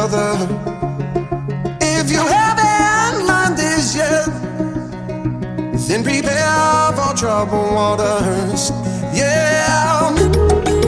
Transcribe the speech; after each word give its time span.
further. 0.00 0.32
If 1.80 2.10
you 2.10 2.22
haven't 2.36 3.26
learned 3.26 3.56
this 3.58 3.94
yet, 3.94 4.26
then 5.88 6.02
prepare 6.02 6.92
for 6.96 7.14
troubled 7.16 7.72
waters. 7.74 8.70
Yeah. 9.12 10.79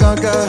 That 0.00 0.47